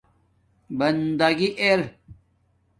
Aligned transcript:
بنداگی 0.77 1.47
اِر 1.61 1.79